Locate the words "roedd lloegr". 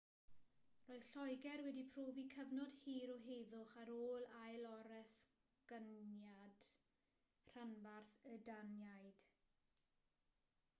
0.85-1.61